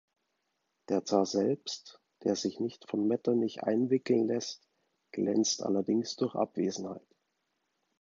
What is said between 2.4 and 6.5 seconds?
nicht von Metternich einwickeln lässt, glänzt allerdings durch